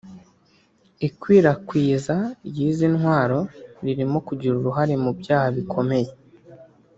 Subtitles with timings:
[1.07, 2.15] Ikwirakwiza
[2.47, 3.39] ry’izi ntwaro
[3.83, 6.11] ririmo kugira uruhare mu byaha bikomeye